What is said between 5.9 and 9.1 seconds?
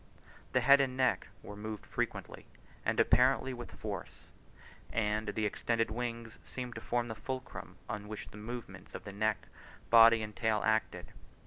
wings seemed to form the fulcrum on which the movements of